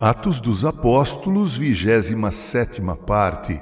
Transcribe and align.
Atos 0.00 0.40
dos 0.40 0.64
Apóstolos, 0.64 1.56
27 1.58 2.80
parte. 3.04 3.60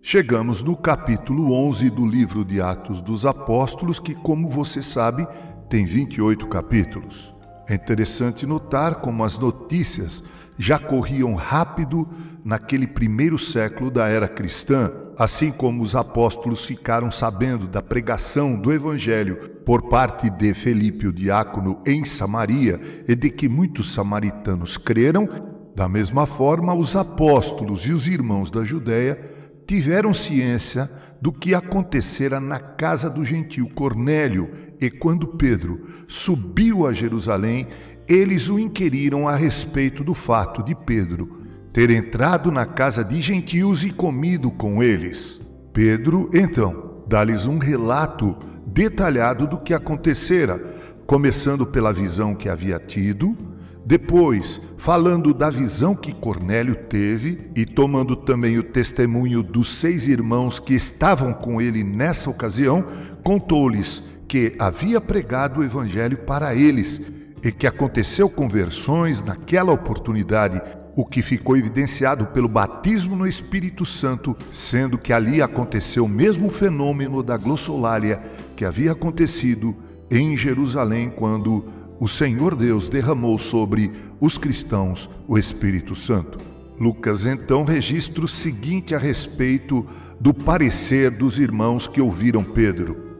Chegamos 0.00 0.62
no 0.62 0.74
capítulo 0.74 1.52
11 1.52 1.90
do 1.90 2.06
livro 2.06 2.42
de 2.42 2.58
Atos 2.58 3.02
dos 3.02 3.26
Apóstolos, 3.26 4.00
que, 4.00 4.14
como 4.14 4.48
você 4.48 4.80
sabe, 4.80 5.28
tem 5.68 5.84
28 5.84 6.48
capítulos. 6.48 7.34
É 7.68 7.74
interessante 7.74 8.46
notar 8.46 9.02
como 9.02 9.24
as 9.24 9.38
notícias 9.38 10.24
já 10.56 10.78
corriam 10.78 11.34
rápido 11.34 12.08
naquele 12.42 12.86
primeiro 12.86 13.38
século 13.38 13.90
da 13.90 14.08
era 14.08 14.26
cristã, 14.26 15.01
assim 15.18 15.50
como 15.50 15.82
os 15.82 15.94
apóstolos 15.94 16.64
ficaram 16.64 17.10
sabendo 17.10 17.66
da 17.66 17.82
pregação 17.82 18.54
do 18.54 18.72
Evangelho 18.72 19.36
por 19.64 19.88
parte 19.88 20.30
de 20.30 20.54
Felipe 20.54 21.06
o 21.06 21.12
diácono 21.12 21.80
em 21.86 22.04
Samaria 22.04 22.80
e 23.06 23.14
de 23.14 23.30
que 23.30 23.48
muitos 23.48 23.92
samaritanos 23.92 24.78
creram, 24.78 25.28
da 25.74 25.88
mesma 25.88 26.26
forma 26.26 26.74
os 26.74 26.96
apóstolos 26.96 27.86
e 27.86 27.92
os 27.92 28.06
irmãos 28.06 28.50
da 28.50 28.64
Judéia 28.64 29.20
tiveram 29.66 30.12
ciência 30.12 30.90
do 31.20 31.32
que 31.32 31.54
acontecera 31.54 32.40
na 32.40 32.58
casa 32.58 33.08
do 33.08 33.24
gentio 33.24 33.68
Cornélio, 33.68 34.50
e 34.80 34.90
quando 34.90 35.28
Pedro 35.28 35.82
subiu 36.08 36.86
a 36.86 36.92
Jerusalém, 36.92 37.68
eles 38.08 38.48
o 38.48 38.58
inquiriram 38.58 39.28
a 39.28 39.36
respeito 39.36 40.02
do 40.02 40.14
fato 40.14 40.62
de 40.62 40.74
Pedro 40.74 41.41
ter 41.72 41.90
entrado 41.90 42.52
na 42.52 42.66
casa 42.66 43.02
de 43.02 43.20
gentios 43.20 43.82
e 43.82 43.90
comido 43.90 44.50
com 44.50 44.82
eles. 44.82 45.40
Pedro, 45.72 46.30
então, 46.34 47.02
dá-lhes 47.06 47.46
um 47.46 47.58
relato 47.58 48.36
detalhado 48.66 49.46
do 49.46 49.58
que 49.58 49.72
acontecera, 49.72 50.58
começando 51.06 51.66
pela 51.66 51.92
visão 51.92 52.34
que 52.34 52.48
havia 52.48 52.78
tido, 52.78 53.36
depois 53.84 54.60
falando 54.76 55.34
da 55.34 55.50
visão 55.50 55.94
que 55.94 56.14
Cornélio 56.14 56.74
teve 56.74 57.50
e 57.56 57.66
tomando 57.66 58.14
também 58.14 58.58
o 58.58 58.62
testemunho 58.62 59.42
dos 59.42 59.76
seis 59.76 60.06
irmãos 60.06 60.60
que 60.60 60.74
estavam 60.74 61.32
com 61.32 61.60
ele 61.60 61.82
nessa 61.82 62.30
ocasião, 62.30 62.84
contou-lhes 63.24 64.02
que 64.28 64.54
havia 64.58 65.00
pregado 65.00 65.60
o 65.60 65.64
evangelho 65.64 66.18
para 66.18 66.54
eles 66.54 67.02
e 67.42 67.50
que 67.50 67.66
aconteceu 67.66 68.28
conversões 68.28 69.20
naquela 69.20 69.72
oportunidade, 69.72 70.62
o 70.94 71.04
que 71.04 71.22
ficou 71.22 71.56
evidenciado 71.56 72.26
pelo 72.26 72.48
batismo 72.48 73.16
no 73.16 73.26
Espírito 73.26 73.84
Santo, 73.84 74.36
sendo 74.50 74.98
que 74.98 75.12
ali 75.12 75.40
aconteceu 75.40 76.04
o 76.04 76.08
mesmo 76.08 76.50
fenômeno 76.50 77.22
da 77.22 77.36
glossolalia 77.36 78.20
que 78.54 78.64
havia 78.64 78.92
acontecido 78.92 79.74
em 80.10 80.36
Jerusalém 80.36 81.10
quando 81.10 81.64
o 81.98 82.06
Senhor 82.06 82.54
Deus 82.54 82.88
derramou 82.88 83.38
sobre 83.38 83.92
os 84.20 84.36
cristãos 84.36 85.08
o 85.26 85.38
Espírito 85.38 85.94
Santo. 85.94 86.38
Lucas 86.78 87.26
então 87.26 87.64
registra 87.64 88.24
o 88.24 88.28
seguinte 88.28 88.94
a 88.94 88.98
respeito 88.98 89.86
do 90.20 90.34
parecer 90.34 91.10
dos 91.10 91.38
irmãos 91.38 91.86
que 91.86 92.00
ouviram 92.00 92.42
Pedro. 92.42 93.12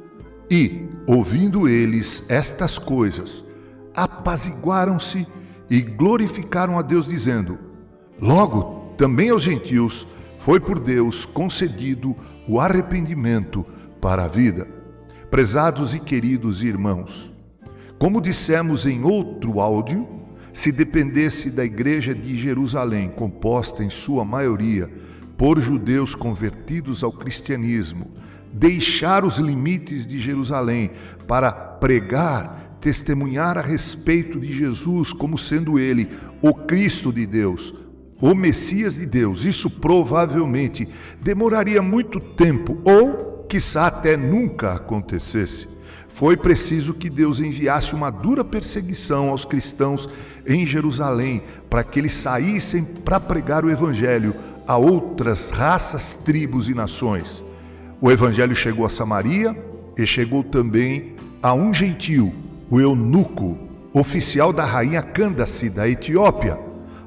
E, 0.50 0.88
ouvindo 1.06 1.68
eles 1.68 2.24
estas 2.28 2.78
coisas, 2.78 3.44
apaziguaram-se 3.94 5.26
e 5.72 5.80
glorificaram 5.80 6.78
a 6.78 6.82
Deus, 6.82 7.06
dizendo: 7.06 7.58
Logo, 8.20 8.92
também 8.98 9.30
aos 9.30 9.42
gentios 9.42 10.06
foi 10.38 10.60
por 10.60 10.78
Deus 10.78 11.24
concedido 11.24 12.14
o 12.46 12.60
arrependimento 12.60 13.64
para 13.98 14.24
a 14.24 14.28
vida. 14.28 14.68
Prezados 15.30 15.94
e 15.94 15.98
queridos 15.98 16.62
irmãos, 16.62 17.32
como 17.98 18.20
dissemos 18.20 18.84
em 18.84 19.02
outro 19.02 19.60
áudio, 19.60 20.06
se 20.52 20.70
dependesse 20.70 21.50
da 21.50 21.64
Igreja 21.64 22.14
de 22.14 22.36
Jerusalém, 22.36 23.08
composta 23.08 23.82
em 23.82 23.88
sua 23.88 24.26
maioria 24.26 24.90
por 25.38 25.58
judeus 25.58 26.14
convertidos 26.14 27.02
ao 27.02 27.10
cristianismo, 27.10 28.10
deixar 28.52 29.24
os 29.24 29.38
limites 29.38 30.06
de 30.06 30.20
Jerusalém 30.20 30.90
para 31.26 31.50
pregar 31.50 32.71
testemunhar 32.82 33.56
a 33.56 33.62
respeito 33.62 34.40
de 34.40 34.52
Jesus 34.52 35.12
como 35.12 35.38
sendo 35.38 35.78
ele 35.78 36.08
o 36.42 36.52
Cristo 36.52 37.12
de 37.12 37.24
Deus, 37.24 37.72
o 38.20 38.34
Messias 38.34 38.96
de 38.96 39.06
Deus, 39.06 39.44
isso 39.44 39.70
provavelmente 39.70 40.88
demoraria 41.20 41.80
muito 41.80 42.20
tempo 42.20 42.78
ou, 42.84 43.46
quiçá, 43.48 43.86
até 43.86 44.16
nunca 44.16 44.74
acontecesse. 44.74 45.68
Foi 46.08 46.36
preciso 46.36 46.92
que 46.92 47.08
Deus 47.08 47.40
enviasse 47.40 47.94
uma 47.94 48.10
dura 48.10 48.44
perseguição 48.44 49.30
aos 49.30 49.44
cristãos 49.44 50.08
em 50.46 50.66
Jerusalém 50.66 51.42
para 51.70 51.82
que 51.82 51.98
eles 51.98 52.12
saíssem 52.12 52.84
para 52.84 53.18
pregar 53.18 53.64
o 53.64 53.70
Evangelho 53.70 54.34
a 54.66 54.76
outras 54.76 55.50
raças, 55.50 56.14
tribos 56.14 56.68
e 56.68 56.74
nações. 56.74 57.42
O 58.00 58.10
Evangelho 58.10 58.54
chegou 58.54 58.84
a 58.84 58.90
Samaria 58.90 59.56
e 59.96 60.04
chegou 60.04 60.44
também 60.44 61.14
a 61.42 61.54
um 61.54 61.72
gentio, 61.72 62.32
o 62.70 62.80
eunuco, 62.80 63.58
oficial 63.92 64.52
da 64.52 64.64
rainha 64.64 65.02
Candace 65.02 65.68
da 65.68 65.88
Etiópia. 65.88 66.58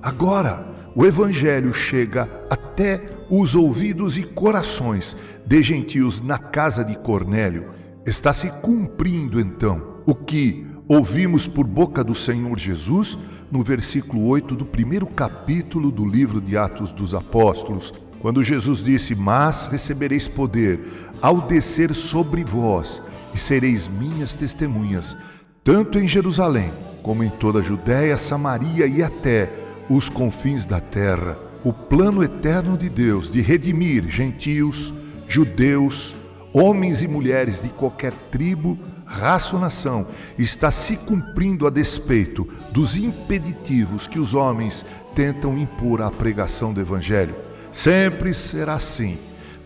Agora, 0.02 0.74
o 0.96 1.06
evangelho 1.06 1.74
chega 1.74 2.30
até 2.50 3.04
os 3.30 3.56
ouvidos 3.56 4.18
e 4.18 4.24
corações 4.24 5.16
de 5.46 5.62
gentios 5.62 6.22
na 6.22 6.38
casa 6.38 6.84
de 6.84 6.98
Cornélio. 6.98 7.70
Está 8.06 8.32
se 8.32 8.50
cumprindo 8.62 9.40
então 9.40 9.96
o 10.06 10.14
que 10.14 10.66
ouvimos 10.88 11.48
por 11.48 11.66
boca 11.66 12.04
do 12.04 12.14
Senhor 12.14 12.58
Jesus 12.58 13.18
no 13.52 13.64
versículo 13.64 14.28
8 14.28 14.56
do 14.56 14.66
primeiro 14.66 15.08
capítulo 15.08 15.92
do 15.92 16.06
livro 16.06 16.40
de 16.40 16.56
Atos 16.56 16.92
dos 16.92 17.14
Apóstolos, 17.14 17.94
quando 18.20 18.44
Jesus 18.44 18.84
disse: 18.84 19.16
Mas 19.16 19.68
recebereis 19.68 20.28
poder 20.28 20.80
ao 21.22 21.42
descer 21.42 21.94
sobre 21.94 22.44
vós, 22.44 23.02
e 23.34 23.38
sereis 23.38 23.88
minhas 23.88 24.34
testemunhas 24.34 25.18
tanto 25.66 25.98
em 25.98 26.08
Jerusalém 26.08 26.72
como 27.02 27.24
em 27.24 27.30
toda 27.30 27.60
a 27.60 27.64
Judéia, 27.64 28.18
Samaria 28.18 28.86
e 28.86 29.02
até 29.02 29.52
os 29.90 30.10
confins 30.10 30.64
da 30.64 30.80
terra. 30.80 31.40
O 31.64 31.74
plano 31.74 32.24
eterno 32.24 32.78
de 32.78 32.88
Deus 32.88 33.32
de 33.32 33.42
redimir 33.42 34.08
gentios, 34.08 34.94
judeus, 35.28 36.16
homens 36.54 37.02
e 37.02 37.08
mulheres 37.08 37.64
de 37.64 37.70
qualquer 37.70 38.14
tribo, 38.30 38.78
raça 39.08 39.56
ou 39.56 39.62
nação 39.62 40.06
está 40.38 40.70
se 40.70 40.98
cumprindo 40.98 41.66
a 41.66 41.72
despeito 41.72 42.48
dos 42.72 42.96
impeditivos 42.96 44.06
que 44.06 44.20
os 44.20 44.36
homens 44.36 44.86
tentam 45.16 45.58
impor 45.58 46.00
à 46.04 46.12
pregação 46.12 46.74
do 46.74 46.80
Evangelho. 46.80 47.36
Sempre 47.72 48.36
será 48.36 48.76
assim. 48.76 49.18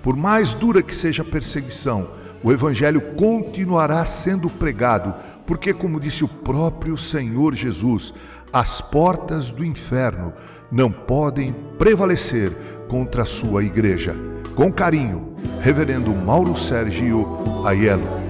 Por 0.02 0.16
mais 0.16 0.54
dura 0.54 0.82
que 0.82 0.96
seja 0.96 1.24
a 1.24 1.26
perseguição, 1.26 2.10
o 2.44 2.52
Evangelho 2.52 3.02
continuará 3.16 4.04
sendo 4.06 4.50
pregado, 4.50 5.14
porque, 5.46 5.74
como 5.74 6.00
disse 6.00 6.24
o 6.24 6.28
próprio 6.28 6.98
Senhor 6.98 7.54
Jesus, 7.54 8.14
as 8.52 8.82
portas 8.82 9.52
do 9.52 9.64
inferno 9.64 10.34
não 10.72 10.92
podem 10.92 11.54
prevalecer 11.78 12.52
contra 12.88 13.24
a 13.24 13.26
sua 13.26 13.64
igreja. 13.64 14.16
Com 14.56 14.72
carinho, 14.72 15.36
Reverendo 15.62 16.14
Mauro 16.16 16.56
Sérgio 16.56 17.26
Aiello. 17.66 18.29